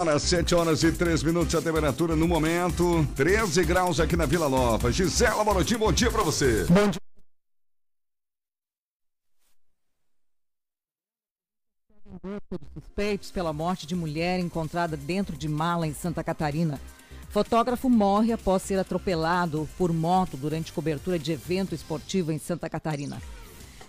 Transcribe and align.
Horas, 0.00 0.22
7 0.22 0.54
horas 0.54 0.84
e 0.84 0.92
3 0.92 1.24
minutos 1.24 1.56
a 1.56 1.60
temperatura 1.60 2.14
no 2.14 2.28
momento, 2.28 3.04
13 3.16 3.64
graus 3.64 3.98
aqui 3.98 4.14
na 4.14 4.26
Vila 4.26 4.48
Nova. 4.48 4.92
Gisela 4.92 5.42
Morotim, 5.42 5.76
bom 5.76 5.90
dia 5.90 6.08
para 6.08 6.22
você. 6.22 6.64
Bom 6.66 6.88
dia. 6.88 7.00
Suspeitos 12.74 13.32
pela 13.32 13.52
morte 13.52 13.88
de 13.88 13.96
mulher 13.96 14.38
encontrada 14.38 14.96
dentro 14.96 15.36
de 15.36 15.48
mala 15.48 15.84
em 15.84 15.92
Santa 15.92 16.22
Catarina. 16.22 16.80
Fotógrafo 17.30 17.90
morre 17.90 18.32
após 18.32 18.62
ser 18.62 18.78
atropelado 18.78 19.68
por 19.76 19.92
moto 19.92 20.36
durante 20.36 20.72
cobertura 20.72 21.18
de 21.18 21.32
evento 21.32 21.74
esportivo 21.74 22.30
em 22.30 22.38
Santa 22.38 22.70
Catarina. 22.70 23.20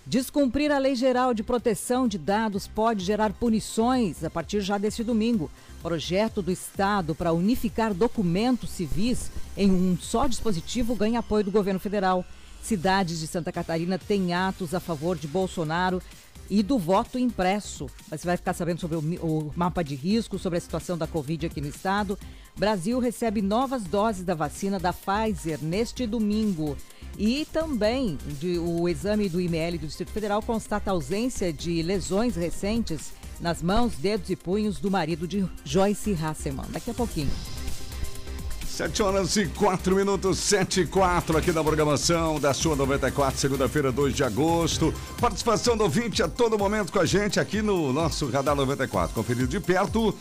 Descumprir 0.10 0.72
a 0.72 0.80
Lei 0.80 0.96
Geral 0.96 1.36
de 1.36 1.44
Proteção 1.44 2.08
de 2.08 2.18
Dados 2.18 2.66
pode 2.66 3.06
gerar 3.06 3.32
punições 3.32 4.24
a 4.24 4.30
partir 4.30 4.60
já 4.60 4.76
deste 4.76 5.04
domingo. 5.04 5.52
Projeto 5.84 6.42
do 6.42 6.52
Estado 6.52 7.14
para 7.14 7.32
unificar 7.32 7.94
documentos 7.94 8.72
civis 8.72 9.30
em 9.56 9.70
um 9.70 9.96
só 9.96 10.26
dispositivo 10.26 10.96
ganha 10.96 11.20
apoio 11.20 11.44
do 11.44 11.52
governo 11.52 11.80
federal. 11.80 12.26
Cidades 12.60 13.20
de 13.20 13.28
Santa 13.28 13.52
Catarina 13.52 14.00
têm 14.00 14.34
atos 14.34 14.74
a 14.74 14.80
favor 14.80 15.16
de 15.16 15.28
Bolsonaro 15.28 16.02
e 16.50 16.64
do 16.64 16.80
voto 16.80 17.20
impresso. 17.20 17.86
Você 18.10 18.26
vai 18.26 18.36
ficar 18.36 18.54
sabendo 18.54 18.82
sobre 18.82 18.98
o, 18.98 19.52
mapa 19.56 19.84
de 19.84 19.94
risco, 19.94 20.40
sobre 20.40 20.58
a 20.58 20.62
situação 20.62 20.98
da 20.98 21.06
Covid 21.06 21.46
aqui 21.46 21.62
no 21.62 21.68
estado. 21.68 22.18
Brasil 22.60 23.00
recebe 23.00 23.42
novas 23.42 23.86
doses 23.86 24.26
da 24.26 24.36
vacina 24.36 24.78
da 24.78 24.92
Pfizer 24.92 25.60
neste 25.62 26.06
domingo. 26.06 26.76
E 27.18 27.46
também 27.54 28.18
de, 28.38 28.60
o 28.60 28.88
exame 28.90 29.30
do 29.30 29.40
IML 29.40 29.78
do 29.78 29.88
Distrito 29.88 30.12
Federal 30.12 30.42
constata 30.42 30.92
ausência 30.92 31.54
de 31.54 31.82
lesões 31.82 32.36
recentes 32.36 33.14
nas 33.40 33.64
mãos, 33.64 33.94
dedos 33.96 34.30
e 34.30 34.36
punhos 34.36 34.78
do 34.78 34.92
marido 34.92 35.26
de 35.26 35.48
Joyce 35.64 36.18
Hasselman. 36.22 36.66
Daqui 36.70 36.92
a 36.92 36.94
pouquinho. 36.94 37.32
7 38.68 39.04
horas 39.04 39.36
e 39.38 39.46
4 39.46 39.96
minutos, 39.96 40.38
7 40.40 40.82
e 40.82 40.86
4 40.86 41.38
aqui 41.38 41.54
na 41.54 41.64
programação 41.64 42.40
da 42.42 42.54
sua 42.54 42.76
94, 42.76 43.40
segunda-feira, 43.40 43.90
2 43.90 44.14
de 44.14 44.24
agosto. 44.24 44.94
Participação 45.20 45.78
do 45.78 45.84
ouvinte 45.84 46.22
a 46.22 46.28
todo 46.28 46.58
momento 46.58 46.92
com 46.92 47.00
a 47.00 47.06
gente 47.06 47.40
aqui 47.40 47.62
no 47.62 47.94
nosso 47.94 48.30
Radar 48.30 48.56
94. 48.56 49.14
Conferido 49.16 49.48
de 49.48 49.60
perto 49.62 50.14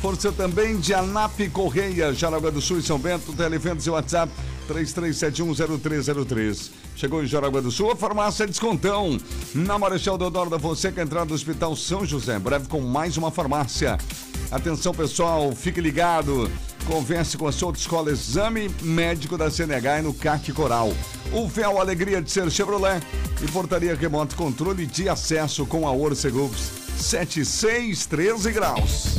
Força 0.01 0.31
também 0.31 0.77
de 0.77 0.93
Anap 0.93 1.39
Correia, 1.51 2.13
Jaraguá 2.13 2.49
do 2.49 2.61
Sul 2.61 2.79
e 2.79 2.83
São 2.83 2.99
Bento, 2.99 3.33
televendas 3.33 3.85
e 3.85 3.89
WhatsApp 3.89 4.31
33710303. 4.67 6.71
Chegou 6.95 7.23
em 7.23 7.27
Jaraguá 7.27 7.61
do 7.61 7.71
Sul, 7.71 7.91
a 7.91 7.95
farmácia 7.95 8.47
Descontão. 8.47 9.17
Na 9.53 9.77
Marechal 9.77 10.17
Deodoro 10.17 10.49
da 10.49 10.59
Fonseca, 10.59 11.01
entrada 11.01 11.27
do 11.27 11.33
Hospital 11.33 11.75
São 11.75 12.05
José. 12.05 12.39
Breve 12.39 12.67
com 12.67 12.81
mais 12.81 13.17
uma 13.17 13.31
farmácia. 13.31 13.97
Atenção 14.51 14.93
pessoal, 14.93 15.51
fique 15.51 15.81
ligado. 15.81 16.49
Converse 16.87 17.37
com 17.37 17.45
a 17.45 17.51
sua 17.51 17.73
escola 17.73 18.11
Exame 18.11 18.69
Médico 18.81 19.37
da 19.37 19.51
CNH 19.51 19.99
e 19.99 20.01
no 20.01 20.13
CAC 20.13 20.53
Coral. 20.53 20.93
O 21.33 21.45
véu 21.45 21.81
Alegria 21.81 22.21
de 22.21 22.31
Ser 22.31 22.49
Chevrolet 22.49 23.03
e 23.43 23.51
portaria 23.51 23.93
remoto 23.93 24.37
controle 24.37 24.85
de 24.85 25.09
acesso 25.09 25.65
com 25.65 25.85
a 25.85 25.91
Orcegups 25.91 26.71
7613 26.97 28.51
graus. 28.53 29.17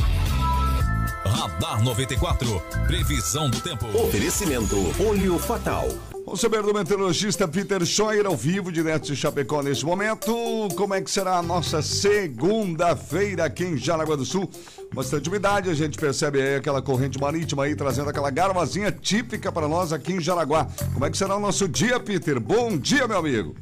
Radar 1.23 1.83
94. 1.83 2.59
Previsão 2.87 3.51
do 3.51 3.61
tempo. 3.61 3.85
Oferecimento 3.95 4.75
Olho 5.07 5.37
Fatal. 5.37 5.87
Vamos 6.29 6.41
saber 6.41 6.61
do 6.61 6.71
meteorologista 6.71 7.47
Peter 7.47 7.83
Scheuer 7.83 8.27
ao 8.27 8.37
vivo, 8.37 8.71
direto 8.71 9.07
de 9.07 9.15
Chapecó 9.15 9.63
nesse 9.63 9.83
momento. 9.83 10.31
Como 10.77 10.93
é 10.93 11.01
que 11.01 11.09
será 11.09 11.39
a 11.39 11.41
nossa 11.41 11.81
segunda-feira 11.81 13.45
aqui 13.45 13.63
em 13.63 13.75
Jaraguá 13.75 14.15
do 14.15 14.23
Sul? 14.23 14.47
Bastante 14.93 15.27
umidade, 15.27 15.71
a 15.71 15.73
gente 15.73 15.97
percebe 15.97 16.39
aí 16.39 16.57
aquela 16.57 16.83
corrente 16.83 17.19
marítima 17.19 17.63
aí 17.63 17.75
trazendo 17.75 18.11
aquela 18.11 18.29
garvazinha 18.29 18.91
típica 18.91 19.51
para 19.51 19.67
nós 19.67 19.91
aqui 19.91 20.13
em 20.13 20.21
Jaraguá. 20.21 20.67
Como 20.93 21.03
é 21.03 21.09
que 21.09 21.17
será 21.17 21.35
o 21.35 21.39
nosso 21.39 21.67
dia, 21.67 21.99
Peter? 21.99 22.39
Bom 22.39 22.77
dia, 22.77 23.07
meu 23.07 23.17
amigo. 23.17 23.55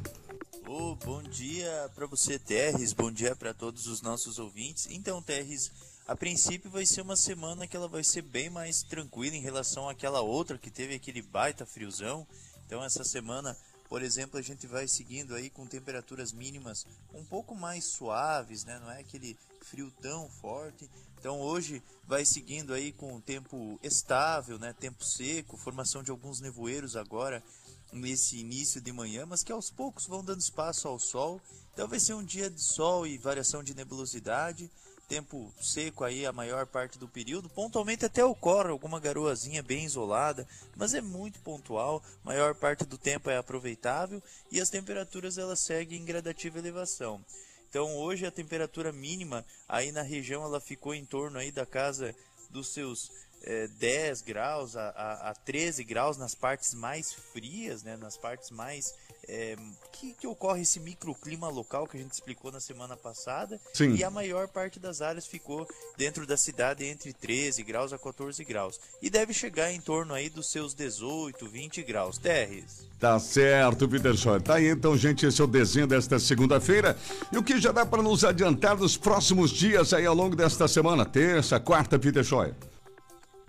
Oh, 0.66 0.94
bom 0.96 1.22
dia 1.22 1.90
para 1.94 2.06
você, 2.06 2.38
Terres. 2.38 2.92
Bom 2.92 3.10
dia 3.10 3.34
para 3.34 3.54
todos 3.54 3.86
os 3.86 4.02
nossos 4.02 4.38
ouvintes. 4.38 4.86
Então, 4.90 5.22
Terres, 5.22 5.72
a 6.06 6.14
princípio 6.14 6.70
vai 6.70 6.84
ser 6.84 7.00
uma 7.00 7.16
semana 7.16 7.66
que 7.66 7.74
ela 7.74 7.88
vai 7.88 8.04
ser 8.04 8.20
bem 8.20 8.50
mais 8.50 8.82
tranquila 8.82 9.36
em 9.36 9.40
relação 9.40 9.88
àquela 9.88 10.20
outra 10.20 10.58
que 10.58 10.70
teve 10.70 10.94
aquele 10.94 11.22
baita 11.22 11.64
friozão. 11.64 12.26
Então 12.68 12.84
essa 12.84 13.02
semana, 13.02 13.56
por 13.88 14.02
exemplo, 14.02 14.38
a 14.38 14.42
gente 14.42 14.66
vai 14.66 14.86
seguindo 14.86 15.34
aí 15.34 15.48
com 15.48 15.66
temperaturas 15.66 16.32
mínimas 16.32 16.86
um 17.14 17.24
pouco 17.24 17.54
mais 17.54 17.86
suaves, 17.86 18.62
né? 18.62 18.78
Não 18.78 18.90
é 18.90 19.00
aquele 19.00 19.38
frio 19.62 19.90
tão 20.02 20.28
forte. 20.28 20.88
Então 21.18 21.40
hoje 21.40 21.82
vai 22.06 22.26
seguindo 22.26 22.74
aí 22.74 22.92
com 22.92 23.18
tempo 23.22 23.80
estável, 23.82 24.58
né? 24.58 24.74
Tempo 24.74 25.02
seco, 25.02 25.56
formação 25.56 26.02
de 26.02 26.10
alguns 26.10 26.40
nevoeiros 26.40 26.94
agora 26.94 27.42
nesse 27.90 28.36
início 28.36 28.82
de 28.82 28.92
manhã, 28.92 29.24
mas 29.24 29.42
que 29.42 29.50
aos 29.50 29.70
poucos 29.70 30.06
vão 30.06 30.22
dando 30.22 30.40
espaço 30.40 30.86
ao 30.86 30.98
sol. 30.98 31.40
Então 31.72 31.88
vai 31.88 31.98
ser 31.98 32.12
um 32.12 32.22
dia 32.22 32.50
de 32.50 32.60
sol 32.60 33.06
e 33.06 33.16
variação 33.16 33.62
de 33.64 33.74
nebulosidade 33.74 34.70
tempo 35.08 35.52
seco 35.60 36.04
aí 36.04 36.26
a 36.26 36.32
maior 36.32 36.66
parte 36.66 36.98
do 36.98 37.08
período. 37.08 37.48
Pontualmente 37.48 38.04
até 38.04 38.22
ocorre 38.24 38.68
alguma 38.68 39.00
garoazinha 39.00 39.62
bem 39.62 39.84
isolada, 39.84 40.46
mas 40.76 40.92
é 40.92 41.00
muito 41.00 41.40
pontual. 41.40 42.02
Maior 42.22 42.54
parte 42.54 42.84
do 42.84 42.98
tempo 42.98 43.30
é 43.30 43.38
aproveitável 43.38 44.22
e 44.52 44.60
as 44.60 44.68
temperaturas 44.68 45.38
elas 45.38 45.60
seguem 45.60 46.00
em 46.00 46.04
gradativa 46.04 46.58
elevação. 46.58 47.24
Então 47.70 47.96
hoje 47.96 48.26
a 48.26 48.30
temperatura 48.30 48.92
mínima 48.92 49.44
aí 49.66 49.90
na 49.90 50.02
região 50.02 50.42
ela 50.42 50.60
ficou 50.60 50.94
em 50.94 51.04
torno 51.04 51.38
aí 51.38 51.50
da 51.50 51.64
casa 51.64 52.14
dos 52.50 52.68
seus 52.68 53.10
é, 53.42 53.68
10 53.68 54.22
graus 54.22 54.76
a, 54.76 54.88
a, 54.90 55.30
a 55.30 55.34
13 55.34 55.84
graus 55.84 56.16
nas 56.16 56.34
partes 56.34 56.74
mais 56.74 57.12
frias, 57.12 57.82
né, 57.82 57.96
nas 57.96 58.16
partes 58.16 58.50
mais 58.50 58.94
é, 59.28 59.56
que, 59.92 60.14
que, 60.14 60.26
ocorre 60.26 60.62
esse 60.62 60.80
microclima 60.80 61.48
local 61.48 61.86
que 61.86 61.96
a 61.96 62.00
gente 62.00 62.12
explicou 62.12 62.50
na 62.50 62.60
semana 62.60 62.96
passada. 62.96 63.60
Sim. 63.74 63.94
E 63.94 64.02
a 64.02 64.10
maior 64.10 64.48
parte 64.48 64.80
das 64.80 65.02
áreas 65.02 65.26
ficou 65.26 65.68
dentro 65.96 66.26
da 66.26 66.36
cidade 66.36 66.84
entre 66.84 67.12
13 67.12 67.62
graus 67.62 67.92
a 67.92 67.98
14 67.98 68.42
graus. 68.44 68.80
E 69.02 69.10
deve 69.10 69.34
chegar 69.34 69.70
em 69.70 69.80
torno 69.80 70.14
aí 70.14 70.30
dos 70.30 70.50
seus 70.50 70.72
18, 70.72 71.46
20 71.46 71.82
graus. 71.82 72.16
Terres. 72.16 72.88
Tá 72.98 73.18
certo, 73.20 73.88
Peter 73.88 74.16
Schor. 74.16 74.40
Tá 74.40 74.54
aí 74.54 74.68
então, 74.68 74.96
gente, 74.96 75.26
esse 75.26 75.40
é 75.40 75.44
o 75.44 75.46
desenho 75.46 75.86
desta 75.86 76.18
segunda-feira. 76.18 76.96
E 77.30 77.36
o 77.36 77.42
que 77.42 77.60
já 77.60 77.70
dá 77.70 77.84
para 77.84 78.02
nos 78.02 78.24
adiantar 78.24 78.76
dos 78.76 78.96
próximos 78.96 79.50
dias 79.50 79.92
aí 79.92 80.06
ao 80.06 80.14
longo 80.14 80.34
desta 80.34 80.66
semana? 80.66 81.04
Terça, 81.04 81.60
quarta, 81.60 81.98
Peter. 81.98 82.24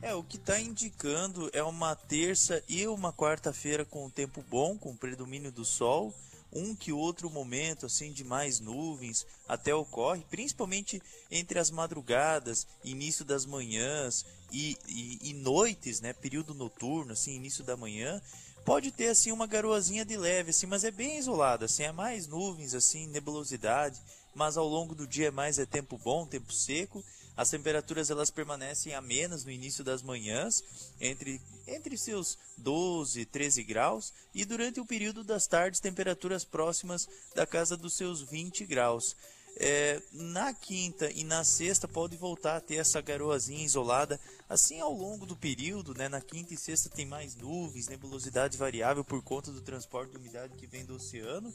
É, 0.01 0.15
o 0.15 0.23
que 0.23 0.37
está 0.37 0.57
indicando 0.57 1.49
é 1.51 1.61
uma 1.61 1.93
terça 1.93 2.63
e 2.69 2.87
uma 2.87 3.11
quarta-feira 3.11 3.83
com 3.83 4.09
tempo 4.09 4.41
bom, 4.49 4.77
com 4.77 4.95
predomínio 4.95 5.51
do 5.51 5.65
sol. 5.65 6.13
um 6.51 6.73
que 6.75 6.91
outro 6.91 7.29
momento 7.29 7.85
assim 7.85 8.11
de 8.11 8.23
mais 8.23 8.59
nuvens 8.59 9.23
até 9.47 9.75
ocorre, 9.75 10.25
principalmente 10.31 10.99
entre 11.29 11.59
as 11.59 11.69
madrugadas, 11.69 12.65
início 12.83 13.23
das 13.23 13.45
manhãs 13.45 14.25
e, 14.51 14.75
e, 14.87 15.29
e 15.29 15.33
noites, 15.33 16.01
né, 16.01 16.11
período 16.11 16.55
noturno, 16.55 17.11
assim, 17.11 17.35
início 17.35 17.63
da 17.63 17.77
manhã, 17.77 18.19
pode 18.65 18.91
ter 18.91 19.09
assim 19.09 19.31
uma 19.31 19.45
garoazinha 19.45 20.03
de 20.03 20.17
leve, 20.17 20.49
assim, 20.49 20.65
mas 20.65 20.83
é 20.83 20.89
bem 20.89 21.19
isolada, 21.19 21.65
assim, 21.65 21.83
é 21.83 21.91
mais 21.91 22.25
nuvens, 22.25 22.73
assim, 22.73 23.05
nebulosidade, 23.05 24.01
mas 24.33 24.57
ao 24.57 24.67
longo 24.67 24.95
do 24.95 25.05
dia 25.05 25.27
é 25.27 25.31
mais 25.31 25.59
é 25.59 25.67
tempo 25.67 25.99
bom, 25.99 26.25
tempo 26.25 26.51
seco. 26.51 27.03
As 27.39 27.49
temperaturas 27.49 28.09
elas 28.09 28.29
permanecem 28.29 28.93
amenas 28.93 29.45
no 29.45 29.51
início 29.51 29.81
das 29.81 30.01
manhãs, 30.01 30.61
entre 30.99 31.39
entre 31.65 31.97
seus 31.97 32.37
12 32.57 33.25
13 33.27 33.63
graus, 33.63 34.11
e 34.35 34.43
durante 34.43 34.81
o 34.81 34.85
período 34.85 35.23
das 35.23 35.47
tardes 35.47 35.79
temperaturas 35.79 36.43
próximas 36.43 37.07
da 37.33 37.47
casa 37.47 37.77
dos 37.77 37.93
seus 37.93 38.21
20 38.21 38.65
graus. 38.65 39.15
É, 39.55 40.01
na 40.11 40.53
quinta 40.53 41.09
e 41.11 41.23
na 41.23 41.45
sexta 41.45 41.87
pode 41.87 42.17
voltar 42.17 42.57
a 42.57 42.59
ter 42.59 42.75
essa 42.75 42.99
garoazinha 42.99 43.63
isolada, 43.63 44.19
assim 44.49 44.81
ao 44.81 44.91
longo 44.91 45.25
do 45.25 45.37
período, 45.37 45.93
né? 45.93 46.09
Na 46.09 46.19
quinta 46.19 46.53
e 46.53 46.57
sexta 46.57 46.89
tem 46.89 47.05
mais 47.05 47.37
nuvens, 47.37 47.87
nebulosidade 47.87 48.57
variável 48.57 49.05
por 49.05 49.23
conta 49.23 49.49
do 49.49 49.61
transporte 49.61 50.11
de 50.11 50.17
umidade 50.17 50.57
que 50.57 50.67
vem 50.67 50.83
do 50.83 50.95
oceano. 50.95 51.53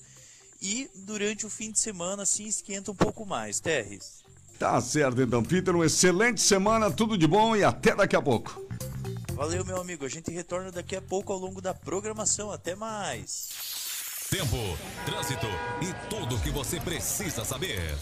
E 0.62 0.90
durante 0.94 1.44
o 1.44 1.50
fim 1.50 1.70
de 1.70 1.78
semana, 1.78 2.22
assim, 2.22 2.46
esquenta 2.46 2.90
um 2.90 2.96
pouco 2.96 3.26
mais. 3.26 3.60
Terres. 3.60 4.24
Tá 4.58 4.80
certo, 4.80 5.20
então, 5.20 5.42
Peter. 5.42 5.74
Uma 5.74 5.86
excelente 5.86 6.40
semana, 6.40 6.90
tudo 6.90 7.18
de 7.18 7.26
bom 7.26 7.56
e 7.56 7.64
até 7.64 7.94
daqui 7.94 8.16
a 8.16 8.22
pouco. 8.22 8.64
Valeu, 9.34 9.64
meu 9.64 9.80
amigo. 9.80 10.04
A 10.04 10.08
gente 10.08 10.30
retorna 10.30 10.70
daqui 10.70 10.94
a 10.96 11.02
pouco 11.02 11.32
ao 11.32 11.38
longo 11.38 11.60
da 11.60 11.74
programação. 11.74 12.50
Até 12.50 12.74
mais. 12.74 13.48
Tempo, 14.30 14.56
trânsito 15.04 15.46
e 15.80 16.08
tudo 16.08 16.36
o 16.36 16.40
que 16.40 16.50
você 16.50 16.80
precisa 16.80 17.44
saber. 17.44 17.94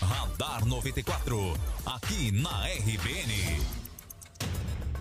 Radar 0.00 0.66
94, 0.66 1.54
aqui 1.86 2.32
na 2.32 2.66
RBN. 2.66 3.62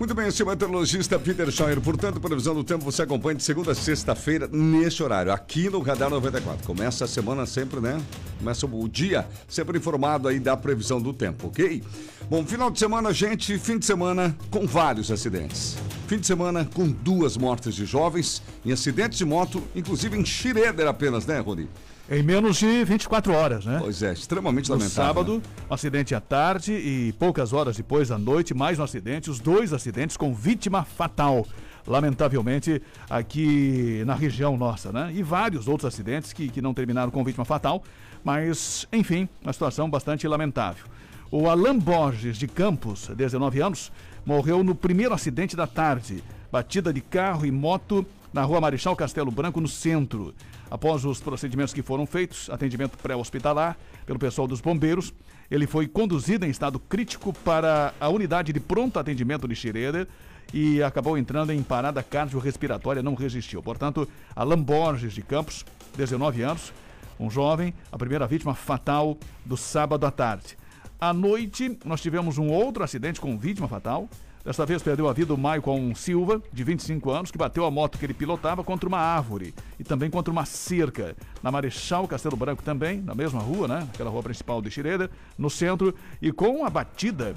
Muito 0.02 0.16
bem, 0.16 0.28
o 0.28 0.46
meteorologista 0.48 1.20
Peter 1.20 1.52
Scheuer. 1.52 1.80
Portanto, 1.80 2.20
previsão 2.20 2.56
do 2.56 2.64
tempo 2.64 2.84
você 2.84 3.04
acompanha 3.04 3.36
de 3.36 3.44
segunda 3.44 3.74
a 3.74 3.76
sexta-feira, 3.76 4.50
neste 4.52 5.04
horário, 5.04 5.32
aqui 5.32 5.70
no 5.70 5.80
Radar 5.80 6.10
94. 6.10 6.66
Começa 6.66 7.06
a 7.06 7.08
semana 7.08 7.46
sempre, 7.46 7.80
né? 7.80 8.02
Começa 8.40 8.66
o 8.66 8.90
dia 8.90 9.28
sempre 9.48 9.78
informado 9.78 10.28
aí 10.28 10.40
da 10.40 10.58
previsão 10.58 11.00
do 11.00 11.14
tempo, 11.14 11.50
ok? 11.50 11.84
Bom, 12.28 12.44
final 12.44 12.72
de 12.72 12.80
semana, 12.80 13.14
gente, 13.14 13.60
fim 13.60 13.78
de 13.78 13.86
semana 13.86 14.36
com 14.50 14.66
vários 14.66 15.12
acidentes. 15.12 15.78
Fim 16.08 16.18
de 16.18 16.26
semana 16.26 16.68
com 16.74 16.88
duas 16.88 17.38
mortes 17.38 17.76
de 17.76 17.86
jovens 17.86 18.42
em 18.66 18.72
acidentes 18.72 19.20
de 19.20 19.26
moto, 19.26 19.62
inclusive 19.76 20.18
em 20.18 20.26
Schroeder 20.26 20.88
apenas, 20.88 21.28
né, 21.28 21.38
Rony? 21.38 21.70
Em 22.10 22.22
menos 22.22 22.58
de 22.58 22.84
24 22.84 23.34
horas, 23.34 23.66
né? 23.66 23.78
Pois 23.80 24.04
é, 24.04 24.12
extremamente 24.12 24.70
no 24.70 24.76
lamentável. 24.76 25.04
sábado, 25.06 25.36
né? 25.38 25.42
um 25.70 25.74
acidente 25.74 26.14
à 26.14 26.20
tarde 26.20 26.74
e 26.74 27.14
poucas 27.14 27.54
horas 27.54 27.78
depois, 27.78 28.12
à 28.12 28.18
noite, 28.18 28.54
mais 28.54 28.80
um 28.80 28.84
acidente. 28.84 29.30
Os 29.30 29.40
dois 29.40 29.72
acidentes 29.72 30.18
com 30.18 30.34
vítima 30.34 30.84
fatal. 30.84 31.46
Lamentavelmente, 31.88 32.82
aqui 33.10 34.04
na 34.06 34.14
região 34.14 34.58
nossa, 34.58 34.92
né? 34.92 35.12
E 35.16 35.24
vários 35.24 35.68
outros 35.68 35.92
acidentes 35.92 36.34
que, 36.34 36.50
que 36.50 36.62
não 36.62 36.74
terminaram 36.74 37.12
com 37.12 37.24
vítima 37.24 37.46
fatal. 37.46 37.84
Mas, 38.24 38.88
enfim, 38.92 39.28
uma 39.42 39.54
situação 39.54 39.90
bastante 39.90 40.28
lamentável. 40.28 40.86
O 41.32 41.50
Alan 41.50 41.78
Borges 41.78 42.38
de 42.38 42.46
Campos, 42.46 43.10
19 43.16 43.62
anos, 43.62 43.92
morreu 44.26 44.64
no 44.64 44.76
primeiro 44.76 45.14
acidente 45.14 45.56
da 45.56 45.66
tarde. 45.66 46.22
Batida 46.52 46.92
de 46.92 47.00
carro 47.00 47.46
e 47.46 47.52
moto 47.52 48.06
na 48.34 48.44
rua 48.44 48.62
Marechal 48.62 48.96
Castelo 48.96 49.32
Branco, 49.32 49.60
no 49.60 49.68
centro. 49.68 50.34
Após 50.70 51.04
os 51.04 51.20
procedimentos 51.20 51.74
que 51.74 51.82
foram 51.82 52.06
feitos, 52.06 52.50
atendimento 52.50 52.98
pré-hospitalar 52.98 53.78
pelo 54.06 54.18
pessoal 54.18 54.48
dos 54.48 54.62
bombeiros, 54.62 55.14
ele 55.50 55.68
foi 55.68 55.88
conduzido 55.88 56.46
em 56.46 56.50
estado 56.50 56.80
crítico 56.80 57.34
para 57.34 57.94
a 58.00 58.08
unidade 58.08 58.54
de 58.54 58.60
pronto 58.60 58.98
atendimento 58.98 59.48
de 59.48 59.56
Schroeder 59.56 60.08
e 60.54 60.82
acabou 60.82 61.18
entrando 61.18 61.52
em 61.52 61.62
parada 61.62 62.02
cardiorrespiratória, 62.02 63.04
não 63.04 63.16
resistiu. 63.16 63.62
Portanto, 63.62 64.08
Alan 64.36 64.62
Borges 64.62 65.14
de 65.14 65.22
Campos, 65.22 65.66
19 65.96 66.42
anos, 66.42 66.74
um 67.20 67.30
jovem, 67.30 67.74
a 67.92 67.98
primeira 67.98 68.26
vítima 68.26 68.56
fatal 68.56 69.18
do 69.46 69.56
sábado 69.56 70.06
à 70.06 70.12
tarde. 70.12 70.58
À 71.00 71.14
noite, 71.14 71.78
nós 71.84 72.02
tivemos 72.02 72.38
um 72.38 72.50
outro 72.50 72.84
acidente 72.84 73.20
com 73.20 73.38
vítima 73.38 73.68
fatal. 73.68 74.10
Desta 74.44 74.66
vez 74.66 74.82
perdeu 74.82 75.08
a 75.08 75.14
vida 75.14 75.34
o 75.34 75.38
Maicon 75.38 75.94
Silva, 75.94 76.42
de 76.52 76.64
25 76.64 77.12
anos, 77.12 77.30
que 77.30 77.38
bateu 77.38 77.64
a 77.64 77.70
moto 77.70 78.00
que 78.00 78.06
ele 78.06 78.14
pilotava 78.14 78.64
contra 78.64 78.90
uma 78.90 78.98
árvore 78.98 79.54
e 79.80 79.84
também 79.84 80.10
contra 80.10 80.32
uma 80.32 80.46
cerca. 80.46 81.16
Na 81.44 81.52
Marechal 81.52 82.08
Castelo 82.08 82.36
Branco 82.36 82.64
também, 82.64 83.02
na 83.02 83.14
mesma 83.14 83.40
rua, 83.40 83.68
né? 83.68 83.88
Aquela 83.94 84.10
rua 84.10 84.24
principal 84.24 84.60
de 84.60 84.72
Xireda, 84.72 85.12
no 85.38 85.48
centro, 85.48 85.94
e 86.20 86.32
com 86.32 86.66
a 86.66 86.72
batida, 86.72 87.36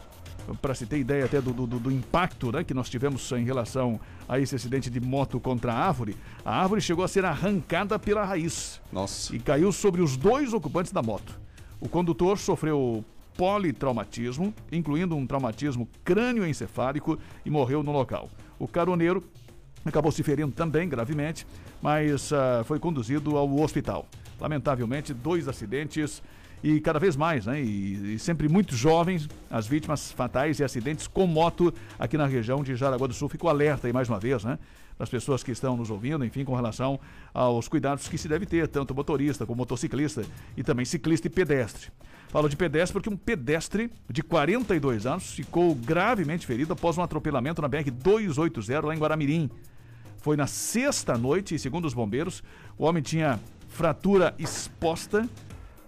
para 0.62 0.75
se 0.75 0.87
ter 0.87 0.99
ideia 0.99 1.27
até 1.27 1.43
do, 1.43 1.53
do, 1.53 1.67
do, 1.67 1.91
impacto 1.91 2.51
né, 2.51 2.65
que 2.65 2.75
nós 2.75 2.89
tivemos 2.89 3.31
em 3.33 3.45
relação 3.45 4.00
a 4.29 4.39
esse 4.39 4.55
acidente 4.55 4.89
de 4.89 5.00
moto 5.00 5.39
contra 5.39 5.73
a 5.73 5.77
árvore, 5.77 6.17
a 6.45 6.62
árvore 6.62 6.81
chegou 6.81 7.05
a 7.05 7.09
ser 7.09 7.25
arrancada 7.25 7.99
pela 7.99 8.25
raiz. 8.25 8.81
Nossa. 8.91 9.35
E 9.35 9.39
caiu 9.39 9.73
sobre 9.73 10.00
os 10.00 10.17
dois 10.17 10.53
ocupantes 10.53 10.93
da 10.93 11.03
moto. 11.03 11.39
O 11.81 11.89
condutor 11.89 12.39
sofreu 12.39 13.05
politraumatismo, 13.37 14.55
incluindo 14.71 15.17
um 15.17 15.27
traumatismo 15.27 15.89
crânioencefálico 16.05 17.19
e 17.45 17.51
morreu 17.51 17.83
no 17.83 17.93
local. 17.93 18.31
O 18.59 18.69
caroneiro 18.69 19.23
acabou 19.85 20.11
se 20.11 20.23
ferindo 20.23 20.53
também 20.53 20.89
gravemente, 20.89 21.47
mas 21.83 22.31
uh, 22.33 22.65
foi 22.65 22.79
conduzido 22.79 23.37
ao 23.37 23.53
hospital. 23.61 24.07
Lamentavelmente, 24.41 25.13
dois 25.13 25.49
acidentes 25.49 26.23
e 26.63 26.81
cada 26.81 26.99
vez 26.99 27.15
mais, 27.15 27.45
né? 27.45 27.61
E, 27.61 28.15
e, 28.15 28.19
sempre 28.19 28.49
muito 28.49 28.75
jovens, 28.75 29.29
as 29.51 29.67
vítimas 29.67 30.11
fatais 30.11 30.59
e 30.61 30.65
acidentes 30.65 31.07
com 31.07 31.27
moto 31.27 31.73
aqui 31.99 32.17
na 32.17 32.27
região 32.27 32.63
de 32.63 32.75
Jaraguá 32.75 33.07
do 33.07 33.13
Sul. 33.13 33.29
Fico 33.29 33.49
alerta 33.49 33.87
aí 33.87 33.93
mais 33.93 34.09
uma 34.09 34.19
vez, 34.19 34.43
né? 34.43 34.59
Das 34.99 35.11
pessoas 35.11 35.43
que 35.43 35.51
estão 35.51 35.77
nos 35.77 35.91
ouvindo, 35.91 36.25
enfim, 36.25 36.43
com 36.43 36.55
relação 36.55 36.99
aos 37.35 37.69
cuidados 37.69 38.09
que 38.09 38.17
se 38.17 38.29
deve 38.29 38.47
ter, 38.47 38.67
tanto 38.69 38.95
motorista 38.95 39.45
como 39.45 39.59
motociclista 39.59 40.25
e 40.57 40.63
também 40.63 40.87
ciclista 40.87 41.27
e 41.27 41.31
pedestre. 41.31 41.91
Falo 42.35 42.49
de 42.49 42.57
pedestre 42.57 42.93
porque 42.93 43.09
um 43.09 43.17
pedestre 43.17 43.93
de 44.11 44.21
42 44.21 45.07
anos 45.07 45.35
ficou 45.35 45.73
gravemente 45.73 46.45
ferido 46.45 46.73
após 46.73 46.99
um 46.99 47.03
atropelamento 47.05 47.63
na 47.63 47.69
BR-280 47.69 48.87
lá 48.87 48.93
em 48.93 48.99
Guaramirim. 48.99 49.49
Foi 50.17 50.37
na 50.37 50.49
sexta 50.49 51.17
noite, 51.17 51.57
segundo 51.61 51.85
os 51.85 51.95
bombeiros, 51.95 52.43
o 52.77 52.87
homem 52.87 53.05
tinha 53.05 53.39
fratura 53.69 54.35
exposta 54.37 55.29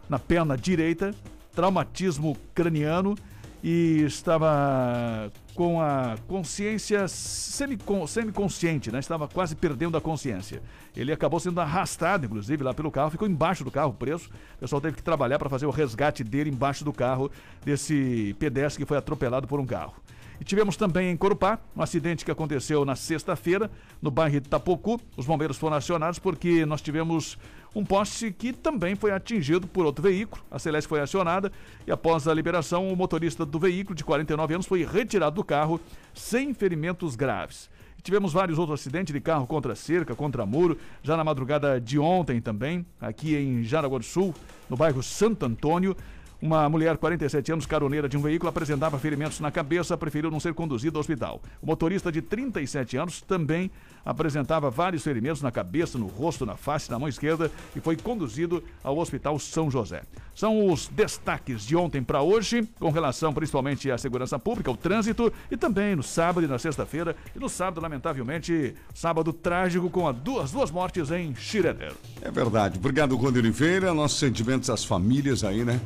na 0.08 0.20
perna 0.20 0.56
direita, 0.56 1.12
traumatismo 1.52 2.36
craniano 2.54 3.16
e 3.62 4.02
estava 4.02 5.32
com 5.54 5.80
a 5.80 6.16
consciência 6.28 7.06
semiconsciente, 7.08 8.92
né? 8.92 8.98
Estava 8.98 9.26
quase 9.26 9.56
perdendo 9.56 9.96
a 9.96 10.00
consciência. 10.00 10.62
Ele 10.94 11.12
acabou 11.12 11.40
sendo 11.40 11.60
arrastado, 11.60 12.26
inclusive, 12.26 12.62
lá 12.62 12.74
pelo 12.74 12.90
carro, 12.90 13.10
ficou 13.10 13.26
embaixo 13.26 13.64
do 13.64 13.70
carro 13.70 13.92
preso. 13.92 14.28
O 14.56 14.60
pessoal 14.60 14.80
teve 14.80 14.96
que 14.96 15.02
trabalhar 15.02 15.38
para 15.38 15.48
fazer 15.48 15.66
o 15.66 15.70
resgate 15.70 16.22
dele 16.22 16.50
embaixo 16.50 16.84
do 16.84 16.92
carro 16.92 17.30
desse 17.64 18.36
pedestre 18.38 18.84
que 18.84 18.88
foi 18.88 18.98
atropelado 18.98 19.46
por 19.46 19.58
um 19.58 19.66
carro. 19.66 19.94
E 20.40 20.44
tivemos 20.44 20.76
também 20.76 21.10
em 21.10 21.16
Corupá 21.16 21.58
um 21.74 21.82
acidente 21.82 22.24
que 22.24 22.30
aconteceu 22.30 22.84
na 22.84 22.94
sexta-feira, 22.94 23.70
no 24.00 24.10
bairro 24.10 24.36
Itapocu. 24.36 25.00
Os 25.16 25.26
bombeiros 25.26 25.56
foram 25.56 25.76
acionados 25.76 26.18
porque 26.18 26.66
nós 26.66 26.82
tivemos 26.82 27.38
um 27.74 27.84
poste 27.84 28.32
que 28.32 28.52
também 28.52 28.94
foi 28.94 29.10
atingido 29.10 29.66
por 29.66 29.84
outro 29.84 30.02
veículo. 30.02 30.42
A 30.50 30.58
Celeste 30.58 30.88
foi 30.88 31.00
acionada 31.00 31.50
e 31.86 31.92
após 31.92 32.26
a 32.26 32.34
liberação, 32.34 32.90
o 32.90 32.96
motorista 32.96 33.44
do 33.44 33.58
veículo, 33.58 33.94
de 33.94 34.04
49 34.04 34.54
anos, 34.54 34.66
foi 34.66 34.84
retirado 34.84 35.36
do 35.36 35.44
carro 35.44 35.80
sem 36.14 36.54
ferimentos 36.54 37.16
graves. 37.16 37.68
Tivemos 38.02 38.32
vários 38.32 38.56
outros 38.56 38.80
acidentes 38.80 39.12
de 39.12 39.20
carro 39.20 39.48
contra 39.48 39.74
cerca, 39.74 40.14
contra 40.14 40.46
muro, 40.46 40.78
já 41.02 41.16
na 41.16 41.24
madrugada 41.24 41.80
de 41.80 41.98
ontem 41.98 42.40
também, 42.40 42.86
aqui 43.00 43.34
em 43.34 43.64
Jaraguá 43.64 43.98
do 43.98 44.04
Sul, 44.04 44.32
no 44.70 44.76
bairro 44.76 45.02
Santo 45.02 45.44
Antônio. 45.44 45.96
Uma 46.40 46.68
mulher, 46.68 46.96
47 46.98 47.52
anos, 47.52 47.66
caroneira 47.66 48.08
de 48.08 48.16
um 48.16 48.20
veículo, 48.20 48.48
apresentava 48.48 48.98
ferimentos 48.98 49.40
na 49.40 49.50
cabeça, 49.50 49.96
preferiu 49.96 50.30
não 50.30 50.38
ser 50.38 50.52
conduzida 50.52 50.98
ao 50.98 51.00
hospital. 51.00 51.40
O 51.62 51.66
motorista 51.66 52.12
de 52.12 52.20
37 52.20 52.96
anos 52.96 53.22
também 53.22 53.70
apresentava 54.06 54.70
vários 54.70 55.02
ferimentos 55.02 55.42
na 55.42 55.50
cabeça, 55.50 55.98
no 55.98 56.06
rosto, 56.06 56.46
na 56.46 56.56
face, 56.56 56.90
na 56.90 56.98
mão 56.98 57.08
esquerda 57.08 57.50
e 57.74 57.80
foi 57.80 57.96
conduzido 57.96 58.62
ao 58.82 58.96
Hospital 58.96 59.36
São 59.40 59.68
José. 59.68 60.02
São 60.32 60.70
os 60.70 60.86
destaques 60.88 61.66
de 61.66 61.74
ontem 61.74 62.02
para 62.02 62.22
hoje, 62.22 62.62
com 62.78 62.90
relação 62.90 63.34
principalmente 63.34 63.90
à 63.90 63.98
segurança 63.98 64.38
pública, 64.38 64.70
ao 64.70 64.76
trânsito 64.76 65.32
e 65.50 65.56
também 65.56 65.96
no 65.96 66.02
sábado 66.02 66.44
e 66.44 66.48
na 66.48 66.58
sexta-feira. 66.58 67.16
E 67.34 67.38
no 67.38 67.48
sábado, 67.48 67.80
lamentavelmente, 67.80 68.74
sábado 68.94 69.32
trágico 69.32 69.90
com 69.90 70.06
as 70.06 70.14
duas, 70.16 70.52
duas 70.52 70.70
mortes 70.70 71.10
em 71.10 71.34
Schroeder. 71.34 71.92
É 72.22 72.30
verdade. 72.30 72.78
Obrigado, 72.78 73.18
Conde 73.18 73.38
Oliveira. 73.38 73.92
Nossos 73.92 74.18
sentimentos 74.18 74.70
às 74.70 74.84
famílias 74.84 75.42
aí, 75.42 75.64
né? 75.64 75.80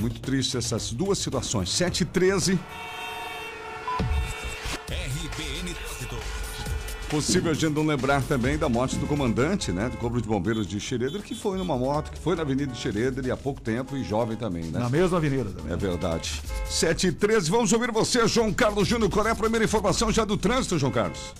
Muito 0.00 0.20
triste 0.20 0.56
essas 0.56 0.92
duas 0.92 1.18
situações. 1.18 1.68
7 1.70 2.02
e 2.02 2.04
13. 2.04 2.58
Impossível 7.16 7.50
a 7.50 7.54
gente 7.54 7.72
não 7.72 7.86
lembrar 7.86 8.22
também 8.24 8.58
da 8.58 8.68
morte 8.68 8.96
do 8.96 9.06
comandante, 9.06 9.72
né? 9.72 9.88
Do 9.88 9.96
Corpo 9.96 10.20
de 10.20 10.28
Bombeiros 10.28 10.66
de 10.66 10.78
Xereder, 10.78 11.22
que 11.22 11.34
foi 11.34 11.56
numa 11.56 11.74
moto, 11.74 12.10
que 12.10 12.18
foi 12.18 12.36
na 12.36 12.42
Avenida 12.42 12.70
de 12.70 12.78
Xereder 12.78 13.24
e 13.24 13.30
há 13.30 13.36
pouco 13.38 13.58
tempo 13.58 13.96
e 13.96 14.04
jovem 14.04 14.36
também, 14.36 14.64
né? 14.64 14.78
Na 14.78 14.90
mesma 14.90 15.16
avenida 15.16 15.48
também. 15.50 15.72
É 15.72 15.76
verdade. 15.78 16.42
7 16.66 17.06
e 17.06 17.12
13, 17.12 17.50
vamos 17.50 17.72
ouvir 17.72 17.90
você, 17.90 18.28
João 18.28 18.52
Carlos 18.52 18.86
Júnior. 18.86 19.10
Qual 19.10 19.26
é 19.26 19.30
a 19.30 19.34
primeira 19.34 19.64
informação 19.64 20.12
já 20.12 20.26
do 20.26 20.36
trânsito, 20.36 20.78
João 20.78 20.92
Carlos? 20.92 21.32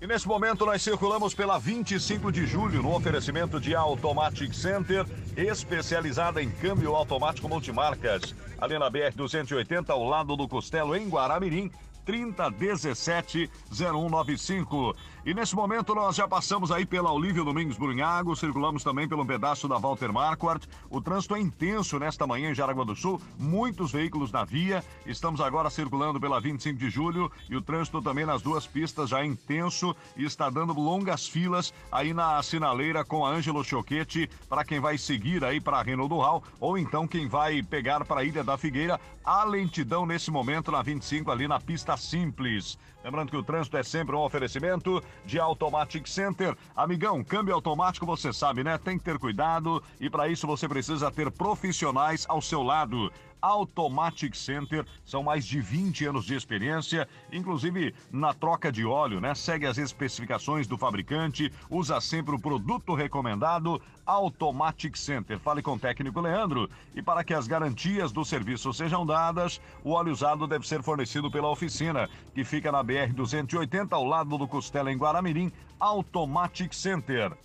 E 0.00 0.06
nesse 0.06 0.26
momento 0.26 0.64
nós 0.64 0.80
circulamos 0.80 1.34
pela 1.34 1.58
25 1.58 2.32
de 2.32 2.46
julho 2.46 2.82
no 2.82 2.96
oferecimento 2.96 3.60
de 3.60 3.74
Automatic 3.74 4.54
Center, 4.54 5.04
especializada 5.36 6.42
em 6.42 6.48
câmbio 6.48 6.96
automático 6.96 7.50
multimarcas. 7.50 8.34
Ali 8.58 8.78
na 8.78 8.90
BR-280, 8.90 9.90
ao 9.90 10.08
lado 10.08 10.34
do 10.36 10.48
Costelo, 10.48 10.96
em 10.96 11.06
Guaramirim, 11.06 11.70
3017 12.06 13.48
0195. 13.70 14.94
E 15.26 15.34
nesse 15.34 15.56
momento 15.56 15.92
nós 15.92 16.14
já 16.14 16.28
passamos 16.28 16.70
aí 16.70 16.86
pela 16.86 17.10
Olívio 17.10 17.44
Domingos 17.44 17.76
Brunhago, 17.76 18.36
circulamos 18.36 18.84
também 18.84 19.08
pelo 19.08 19.26
pedaço 19.26 19.66
da 19.66 19.76
Walter 19.76 20.12
Marquardt. 20.12 20.68
O 20.88 21.00
trânsito 21.00 21.34
é 21.34 21.40
intenso 21.40 21.98
nesta 21.98 22.28
manhã 22.28 22.52
em 22.52 22.54
Jaraguá 22.54 22.84
do 22.84 22.94
Sul, 22.94 23.20
muitos 23.36 23.90
veículos 23.90 24.30
na 24.30 24.44
via. 24.44 24.84
Estamos 25.04 25.40
agora 25.40 25.68
circulando 25.68 26.20
pela 26.20 26.40
25 26.40 26.78
de 26.78 26.88
julho 26.88 27.28
e 27.50 27.56
o 27.56 27.60
trânsito 27.60 28.00
também 28.00 28.24
nas 28.24 28.40
duas 28.40 28.68
pistas 28.68 29.10
já 29.10 29.20
é 29.20 29.26
intenso 29.26 29.96
e 30.16 30.24
está 30.24 30.48
dando 30.48 30.72
longas 30.74 31.26
filas 31.26 31.74
aí 31.90 32.14
na 32.14 32.40
sinaleira 32.40 33.04
com 33.04 33.26
a 33.26 33.30
Ângelo 33.30 33.64
Choquete 33.64 34.30
para 34.48 34.64
quem 34.64 34.78
vai 34.78 34.96
seguir 34.96 35.42
aí 35.42 35.60
para 35.60 35.82
Renault 35.82 36.08
do 36.08 36.20
Hall 36.20 36.44
ou 36.60 36.78
então 36.78 37.04
quem 37.04 37.26
vai 37.26 37.64
pegar 37.64 38.04
para 38.04 38.20
a 38.20 38.24
Ilha 38.24 38.44
da 38.44 38.56
Figueira. 38.56 39.00
A 39.24 39.42
lentidão 39.42 40.06
nesse 40.06 40.30
momento 40.30 40.70
na 40.70 40.82
25 40.82 41.32
ali 41.32 41.48
na 41.48 41.58
pista 41.58 41.96
simples. 41.96 42.78
Lembrando 43.06 43.30
que 43.30 43.36
o 43.36 43.42
trânsito 43.44 43.76
é 43.76 43.84
sempre 43.84 44.16
um 44.16 44.18
oferecimento 44.18 45.00
de 45.24 45.38
Automatic 45.38 46.08
Center. 46.08 46.56
Amigão, 46.74 47.22
câmbio 47.22 47.54
automático, 47.54 48.04
você 48.04 48.32
sabe, 48.32 48.64
né? 48.64 48.76
Tem 48.78 48.98
que 48.98 49.04
ter 49.04 49.16
cuidado 49.16 49.80
e 50.00 50.10
para 50.10 50.26
isso 50.26 50.44
você 50.44 50.66
precisa 50.66 51.08
ter 51.08 51.30
profissionais 51.30 52.26
ao 52.28 52.42
seu 52.42 52.64
lado. 52.64 53.12
Automatic 53.40 54.34
Center, 54.34 54.84
são 55.04 55.22
mais 55.22 55.44
de 55.44 55.60
20 55.60 56.06
anos 56.06 56.24
de 56.24 56.34
experiência, 56.34 57.08
inclusive 57.32 57.94
na 58.10 58.32
troca 58.32 58.70
de 58.70 58.84
óleo, 58.84 59.20
né? 59.20 59.34
Segue 59.34 59.66
as 59.66 59.78
especificações 59.78 60.66
do 60.66 60.78
fabricante, 60.78 61.52
usa 61.70 62.00
sempre 62.00 62.34
o 62.34 62.38
produto 62.38 62.94
recomendado 62.94 63.80
Automatic 64.04 64.96
Center. 64.96 65.38
Fale 65.38 65.62
com 65.62 65.74
o 65.74 65.78
técnico 65.78 66.20
Leandro 66.20 66.70
e 66.94 67.02
para 67.02 67.24
que 67.24 67.34
as 67.34 67.46
garantias 67.46 68.12
do 68.12 68.24
serviço 68.24 68.72
sejam 68.72 69.04
dadas, 69.04 69.60
o 69.84 69.92
óleo 69.92 70.12
usado 70.12 70.46
deve 70.46 70.66
ser 70.66 70.82
fornecido 70.82 71.30
pela 71.30 71.50
oficina, 71.50 72.08
que 72.34 72.44
fica 72.44 72.70
na 72.70 72.82
BR 72.82 73.12
280 73.14 73.94
ao 73.94 74.04
lado 74.04 74.38
do 74.38 74.48
Costela 74.48 74.92
em 74.92 74.96
Guaramirim, 74.96 75.52
Automatic 75.78 76.72
Center. 76.72 77.36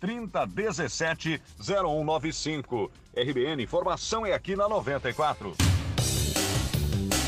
3017 0.00 1.40
0195. 1.60 2.90
RBN, 3.16 3.62
informação 3.62 4.24
é 4.24 4.32
aqui 4.32 4.54
na 4.54 4.68
94. 4.68 5.54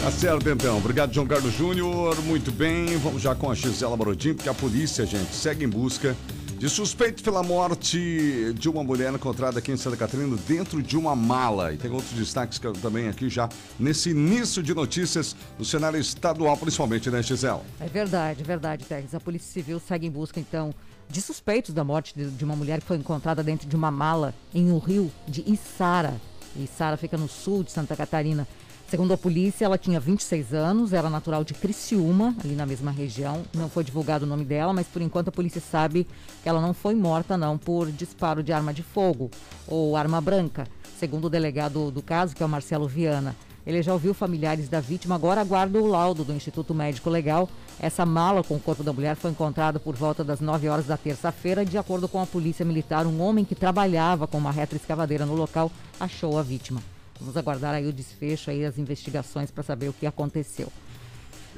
Tá 0.02 0.10
certo, 0.10 0.48
então. 0.48 0.78
Obrigado, 0.78 1.12
João 1.12 1.26
Carlos 1.26 1.52
Júnior. 1.52 2.16
Muito 2.22 2.50
bem. 2.50 2.96
Vamos 2.98 3.20
já 3.20 3.34
com 3.34 3.50
a 3.50 3.54
Gisela 3.54 3.96
Brodin, 3.96 4.32
porque 4.32 4.48
a 4.48 4.54
polícia, 4.54 5.04
gente, 5.04 5.34
segue 5.34 5.64
em 5.64 5.68
busca 5.68 6.16
de 6.60 6.68
suspeito 6.68 7.22
pela 7.22 7.42
morte 7.42 8.52
de 8.52 8.68
uma 8.68 8.84
mulher 8.84 9.12
encontrada 9.14 9.58
aqui 9.58 9.72
em 9.72 9.78
Santa 9.78 9.96
Catarina 9.96 10.36
dentro 10.46 10.82
de 10.82 10.94
uma 10.94 11.16
mala. 11.16 11.72
E 11.72 11.78
tem 11.78 11.90
outros 11.90 12.12
destaques 12.12 12.58
também 12.82 13.08
aqui 13.08 13.30
já 13.30 13.48
nesse 13.78 14.10
início 14.10 14.62
de 14.62 14.74
notícias 14.74 15.34
no 15.58 15.64
cenário 15.64 15.98
estadual, 15.98 16.56
principalmente, 16.58 17.10
né, 17.10 17.22
Gisela? 17.22 17.62
É 17.80 17.86
verdade, 17.86 18.42
é 18.42 18.44
verdade, 18.44 18.84
Teres. 18.84 19.14
A 19.14 19.20
Polícia 19.20 19.50
Civil 19.50 19.80
segue 19.80 20.06
em 20.06 20.10
busca, 20.10 20.38
então, 20.38 20.74
de 21.10 21.20
suspeitos 21.20 21.74
da 21.74 21.82
morte 21.82 22.14
de, 22.14 22.30
de 22.30 22.44
uma 22.44 22.54
mulher 22.54 22.80
que 22.80 22.86
foi 22.86 22.96
encontrada 22.96 23.42
dentro 23.42 23.68
de 23.68 23.74
uma 23.74 23.90
mala 23.90 24.32
em 24.54 24.70
um 24.70 24.78
rio 24.78 25.10
de 25.26 25.42
Içara. 25.42 26.14
Içara 26.56 26.96
fica 26.96 27.18
no 27.18 27.28
sul 27.28 27.64
de 27.64 27.72
Santa 27.72 27.96
Catarina. 27.96 28.46
Segundo 28.88 29.12
a 29.12 29.18
polícia, 29.18 29.64
ela 29.64 29.78
tinha 29.78 30.00
26 30.00 30.52
anos, 30.52 30.92
era 30.92 31.08
natural 31.08 31.44
de 31.44 31.54
Criciúma, 31.54 32.34
ali 32.42 32.54
na 32.54 32.66
mesma 32.66 32.90
região. 32.90 33.42
Não 33.54 33.68
foi 33.68 33.84
divulgado 33.84 34.24
o 34.24 34.28
nome 34.28 34.44
dela, 34.44 34.72
mas 34.72 34.86
por 34.88 35.00
enquanto 35.00 35.28
a 35.28 35.32
polícia 35.32 35.60
sabe 35.60 36.06
que 36.42 36.48
ela 36.48 36.60
não 36.60 36.74
foi 36.74 36.94
morta 36.94 37.36
não 37.36 37.56
por 37.56 37.90
disparo 37.90 38.42
de 38.42 38.52
arma 38.52 38.74
de 38.74 38.82
fogo 38.82 39.30
ou 39.66 39.96
arma 39.96 40.20
branca, 40.20 40.66
segundo 40.98 41.26
o 41.26 41.30
delegado 41.30 41.90
do 41.92 42.02
caso, 42.02 42.34
que 42.34 42.42
é 42.42 42.46
o 42.46 42.48
Marcelo 42.48 42.88
Viana. 42.88 43.36
Ele 43.66 43.82
já 43.82 43.92
ouviu 43.92 44.14
familiares 44.14 44.68
da 44.68 44.80
vítima, 44.80 45.14
agora 45.14 45.40
aguarda 45.40 45.78
o 45.78 45.86
laudo 45.86 46.24
do 46.24 46.32
Instituto 46.32 46.74
Médico 46.74 47.10
Legal. 47.10 47.48
Essa 47.78 48.06
mala 48.06 48.42
com 48.42 48.56
o 48.56 48.60
corpo 48.60 48.82
da 48.82 48.92
mulher 48.92 49.16
foi 49.16 49.30
encontrada 49.30 49.78
por 49.78 49.94
volta 49.94 50.24
das 50.24 50.40
9 50.40 50.68
horas 50.68 50.86
da 50.86 50.96
terça-feira. 50.96 51.64
De 51.64 51.76
acordo 51.76 52.08
com 52.08 52.20
a 52.20 52.26
polícia 52.26 52.64
militar, 52.64 53.06
um 53.06 53.20
homem 53.20 53.44
que 53.44 53.54
trabalhava 53.54 54.26
com 54.26 54.38
uma 54.38 54.50
retroescavadeira 54.50 55.26
no 55.26 55.34
local 55.34 55.70
achou 55.98 56.38
a 56.38 56.42
vítima. 56.42 56.82
Vamos 57.20 57.36
aguardar 57.36 57.74
aí 57.74 57.86
o 57.86 57.92
desfecho, 57.92 58.50
aí 58.50 58.64
as 58.64 58.78
investigações 58.78 59.50
para 59.50 59.62
saber 59.62 59.88
o 59.88 59.92
que 59.92 60.06
aconteceu. 60.06 60.72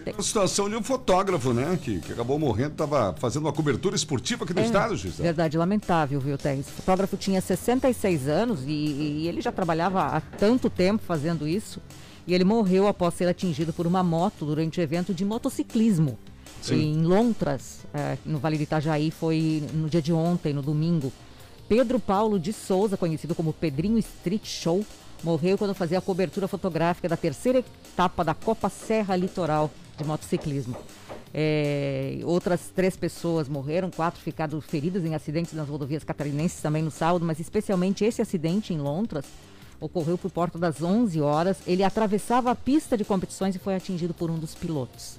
Tem 0.05 0.13
uma 0.15 0.23
situação 0.23 0.69
de 0.69 0.75
um 0.77 0.83
fotógrafo, 0.83 1.53
né? 1.53 1.79
Que, 1.81 2.01
que 2.01 2.13
acabou 2.13 2.39
morrendo, 2.39 2.73
estava 2.73 3.15
fazendo 3.19 3.45
uma 3.45 3.53
cobertura 3.53 3.95
esportiva 3.95 4.45
aqui 4.45 4.53
no 4.53 4.61
É, 4.61 4.65
estado, 4.65 4.97
Gisela. 4.97 5.23
Verdade, 5.23 5.57
lamentável, 5.57 6.19
viu, 6.21 6.37
Terres? 6.37 6.67
O 6.67 6.71
fotógrafo 6.71 7.17
tinha 7.17 7.41
66 7.41 8.29
anos 8.29 8.61
e, 8.67 8.71
e 8.71 9.29
ele 9.29 9.41
já 9.41 9.53
trabalhava 9.53 10.03
há 10.03 10.21
tanto 10.21 10.69
tempo 10.69 11.03
fazendo 11.07 11.47
isso. 11.47 11.81
E 12.27 12.35
ele 12.35 12.45
morreu 12.45 12.87
após 12.87 13.15
ser 13.15 13.29
atingido 13.29 13.73
por 13.73 13.87
uma 13.87 14.03
moto 14.03 14.45
durante 14.45 14.81
o 14.81 14.83
evento 14.83 15.13
de 15.13 15.25
motociclismo. 15.25 16.19
Sim. 16.61 16.95
Em 16.95 17.03
Lontras, 17.03 17.81
eh, 17.93 18.17
no 18.25 18.39
Vale 18.39 18.57
do 18.57 18.63
Itajaí, 18.63 19.11
foi 19.11 19.65
no 19.75 19.89
dia 19.89 20.01
de 20.01 20.13
ontem, 20.13 20.53
no 20.53 20.63
domingo. 20.63 21.13
Pedro 21.69 21.99
Paulo 21.99 22.39
de 22.39 22.53
Souza, 22.53 22.97
conhecido 22.97 23.35
como 23.35 23.53
Pedrinho 23.53 23.99
Street 23.99 24.45
Show, 24.47 24.85
morreu 25.23 25.57
quando 25.57 25.75
fazia 25.75 25.99
a 25.99 26.03
cobertura 26.03 26.49
fotográfica 26.49 27.09
da 27.09 27.17
terceira 27.17 27.61
etapa 27.61 28.25
da 28.25 28.35
Copa 28.35 28.69
Serra 28.69 29.17
Litoral 29.17 29.71
de 29.97 30.05
motociclismo. 30.05 30.77
É, 31.35 32.21
outras 32.25 32.71
três 32.75 32.97
pessoas 32.97 33.49
morreram, 33.49 33.91
quatro 33.91 34.21
ficaram 34.21 34.61
feridas 34.61 35.05
em 35.05 35.15
acidentes 35.15 35.55
nas 35.55 35.69
rodovias 35.69 36.05
catarinenses 36.05 36.61
também 36.61 36.83
no 36.83 36.91
sábado, 36.91 37.25
mas 37.25 37.41
especialmente 37.41 38.05
esse 38.05 38.21
acidente 38.21 38.75
em 38.75 38.79
Lontras 38.79 39.25
ocorreu 39.81 40.17
por 40.19 40.31
porta 40.31 40.59
das 40.59 40.83
11 40.83 41.21
horas. 41.21 41.59
Ele 41.67 41.83
atravessava 41.83 42.51
a 42.51 42.55
pista 42.55 42.97
de 42.97 43.05
competições 43.05 43.55
e 43.57 43.59
foi 43.59 43.75
atingido 43.75 44.13
por 44.13 44.31
um 44.31 44.39
dos 44.39 44.55
pilotos. 44.55 45.19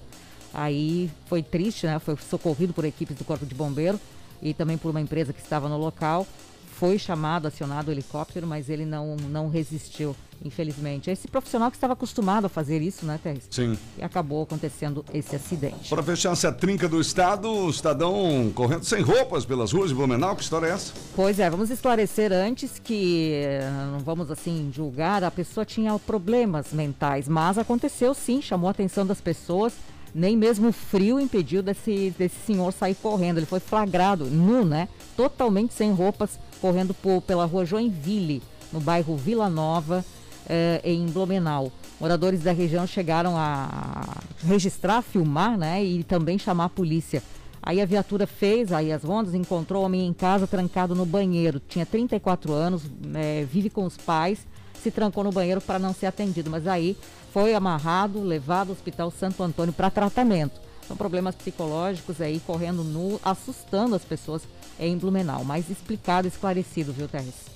Aí 0.53 1.10
foi 1.25 1.41
triste, 1.41 1.88
né? 1.88 1.98
Foi 1.98 2.15
socorrido 2.17 2.74
por 2.74 2.86
equipes 2.86 3.17
do 3.17 3.25
Corpo 3.25 3.45
de 3.45 3.55
Bombeiro 3.55 4.00
e 4.41 4.53
também 4.53 4.77
por 4.77 4.91
uma 4.91 5.01
empresa 5.01 5.33
que 5.33 5.41
estava 5.41 5.67
no 5.67 5.77
local. 5.77 6.27
Foi 6.73 6.97
chamado, 6.97 7.47
acionado 7.47 7.89
o 7.89 7.91
helicóptero, 7.91 8.47
mas 8.47 8.69
ele 8.69 8.85
não, 8.85 9.15
não 9.15 9.47
resistiu, 9.47 10.15
infelizmente. 10.43 11.09
Esse 11.09 11.27
profissional 11.27 11.69
que 11.69 11.77
estava 11.77 11.93
acostumado 11.93 12.45
a 12.45 12.49
fazer 12.49 12.81
isso, 12.81 13.05
né, 13.05 13.19
Thais? 13.23 13.43
Sim. 13.49 13.77
E 13.97 14.03
acabou 14.03 14.43
acontecendo 14.43 15.05
esse 15.13 15.35
acidente. 15.35 15.89
Para 15.89 16.01
fechar 16.01 16.31
essa 16.31 16.51
trinca 16.51 16.89
do 16.89 16.99
estado, 16.99 17.49
o 17.49 17.69
Estadão 17.69 18.51
correndo 18.55 18.83
sem 18.83 19.01
roupas 19.01 19.45
pelas 19.45 19.71
ruas 19.71 19.89
de 19.89 19.95
Blumenau. 19.95 20.35
Que 20.35 20.43
história 20.43 20.67
é 20.67 20.71
essa? 20.71 20.93
Pois 21.15 21.39
é, 21.39 21.49
vamos 21.49 21.69
esclarecer 21.69 22.31
antes 22.33 22.79
que 22.79 23.33
eh, 23.33 23.69
não 23.91 23.99
vamos 23.99 24.31
assim 24.31 24.71
julgar, 24.73 25.23
a 25.23 25.31
pessoa 25.31 25.65
tinha 25.65 25.97
problemas 25.99 26.73
mentais, 26.73 27.27
mas 27.27 27.57
aconteceu 27.57 28.13
sim, 28.13 28.41
chamou 28.41 28.67
a 28.67 28.71
atenção 28.71 29.05
das 29.05 29.21
pessoas. 29.21 29.73
Nem 30.15 30.37
mesmo 30.37 30.67
o 30.67 30.71
frio 30.73 31.19
impediu 31.19 31.63
desse, 31.63 32.13
desse 32.17 32.35
senhor 32.45 32.71
sair 32.71 32.93
correndo. 32.93 33.37
Ele 33.37 33.47
foi 33.47 33.59
flagrado, 33.59 34.25
nu, 34.25 34.63
né? 34.63 34.87
Totalmente 35.17 35.73
sem 35.73 35.91
roupas, 35.91 36.37
correndo 36.63 36.93
por, 36.93 37.22
pela 37.22 37.43
rua 37.43 37.65
Joinville, 37.65 38.41
no 38.72 38.79
bairro 38.79 39.17
Vila 39.17 39.50
Nova, 39.50 40.03
eh, 40.48 40.79
em 40.86 41.05
Blumenau. 41.08 41.70
Moradores 42.00 42.39
da 42.39 42.53
região 42.53 42.88
chegaram 42.88 43.36
a 43.36 44.22
registrar, 44.46 45.01
filmar, 45.01 45.58
né? 45.58 45.84
E 45.84 46.05
também 46.05 46.39
chamar 46.39 46.65
a 46.65 46.70
polícia. 46.70 47.22
Aí 47.62 47.82
a 47.82 47.86
viatura 47.86 48.25
fez 48.25 48.72
aí 48.72 48.93
as 48.93 49.03
rondas, 49.03 49.34
encontrou 49.34 49.82
o 49.82 49.86
homem 49.86 50.08
em 50.08 50.13
casa 50.13 50.48
trancado 50.48 50.96
no 50.96 51.05
banheiro. 51.05 51.60
Tinha 51.67 51.86
34 51.86 52.53
anos, 52.53 52.84
eh, 53.13 53.46
vive 53.51 53.70
com 53.70 53.84
os 53.84 53.98
pais, 53.98 54.48
se 54.82 54.89
trancou 54.89 55.22
no 55.25 55.34
banheiro 55.34 55.60
para 55.60 55.77
não 55.77 55.93
ser 55.93 56.05
atendido. 56.05 56.50
Mas 56.50 56.65
aí 56.65 56.96
foi 57.34 57.53
amarrado, 57.53 58.24
levado 58.24 58.70
ao 58.70 58.74
Hospital 58.74 59.12
Santo 59.12 59.43
Antônio 59.43 59.74
para 59.74 59.89
tratamento. 59.89 60.62
São 60.87 60.97
problemas 60.97 61.35
psicológicos 61.35 62.19
aí 62.21 62.39
correndo 62.39 62.83
nu, 62.83 63.19
assustando 63.23 63.95
as 63.95 64.03
pessoas 64.03 64.43
em 64.79 64.97
Blumenau. 64.97 65.43
Mais 65.43 65.69
explicado, 65.69 66.27
esclarecido, 66.27 66.91
viu, 66.91 67.07
Terres? 67.07 67.53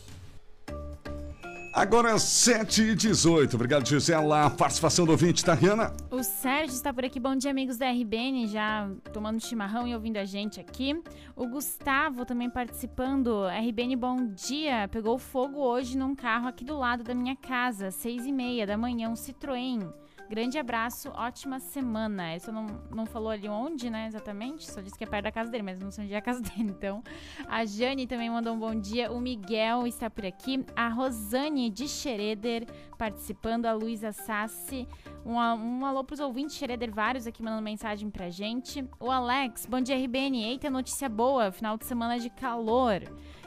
Agora 1.77 2.17
7 2.17 2.81
e 2.81 2.95
18 2.95 3.55
Obrigado, 3.55 3.87
Gisela. 3.87 4.49
Participação 4.49 5.05
do 5.05 5.11
ouvinte, 5.11 5.45
Tariana. 5.45 5.93
O 6.09 6.23
Sérgio 6.23 6.73
está 6.73 6.91
por 6.91 7.05
aqui. 7.05 7.19
Bom 7.19 7.35
dia, 7.35 7.51
amigos 7.51 7.77
da 7.77 7.91
RBN, 7.91 8.47
já 8.47 8.89
tomando 9.13 9.39
chimarrão 9.39 9.87
e 9.87 9.93
ouvindo 9.93 10.17
a 10.17 10.25
gente 10.25 10.59
aqui. 10.59 10.99
O 11.35 11.45
Gustavo 11.45 12.25
também 12.25 12.49
participando. 12.49 13.43
RBN, 13.47 13.95
bom 13.95 14.25
dia. 14.25 14.87
Pegou 14.87 15.19
fogo 15.19 15.59
hoje 15.59 15.95
num 15.95 16.15
carro 16.15 16.47
aqui 16.47 16.65
do 16.65 16.75
lado 16.75 17.03
da 17.03 17.13
minha 17.13 17.35
casa, 17.35 17.91
seis 17.91 18.25
e 18.25 18.31
meia 18.31 18.65
da 18.65 18.75
manhã, 18.75 19.09
um 19.09 19.13
Citroën. 19.13 19.87
Grande 20.29 20.57
abraço, 20.57 21.09
ótima 21.15 21.59
semana. 21.59 22.31
Ele 22.31 22.39
só 22.39 22.51
não, 22.51 22.65
não 22.93 23.05
falou 23.05 23.29
ali 23.29 23.47
onde, 23.47 23.89
né, 23.89 24.07
exatamente. 24.07 24.69
Só 24.69 24.81
disse 24.81 24.97
que 24.97 25.03
é 25.03 25.07
perto 25.07 25.23
da 25.23 25.31
casa 25.31 25.49
dele, 25.49 25.63
mas 25.63 25.79
não 25.79 25.89
sei 25.89 26.03
onde 26.03 26.13
é 26.13 26.17
a 26.17 26.21
casa 26.21 26.41
dele. 26.41 26.67
Então, 26.77 27.01
a 27.47 27.65
Jane 27.65 28.05
também 28.05 28.29
mandou 28.29 28.53
um 28.53 28.59
bom 28.59 28.75
dia. 28.75 29.11
O 29.11 29.19
Miguel 29.19 29.87
está 29.87 30.09
por 30.09 30.25
aqui. 30.25 30.63
A 30.75 30.89
Rosane 30.89 31.69
de 31.69 31.87
Xereder 31.87 32.67
participando. 32.97 33.65
A 33.65 33.73
Luísa 33.73 34.11
Sassi. 34.11 34.87
Um, 35.27 35.33
um 35.33 35.85
alô 35.85 36.05
pros 36.05 36.21
ouvintes 36.21 36.55
Xereder, 36.55 36.89
vários 36.89 37.27
aqui 37.27 37.43
mandando 37.43 37.61
mensagem 37.61 38.09
pra 38.09 38.29
gente. 38.29 38.87
O 38.97 39.11
Alex, 39.11 39.65
bom 39.65 39.81
dia 39.81 39.97
RBN. 39.97 40.41
Eita, 40.41 40.69
notícia 40.69 41.09
boa. 41.09 41.51
Final 41.51 41.77
de 41.77 41.83
semana 41.83 42.17
de 42.17 42.29
calor. 42.29 43.01